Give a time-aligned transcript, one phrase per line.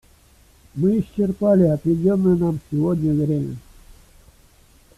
[0.73, 3.55] Мы исчерпали отведенное нам сегодня время.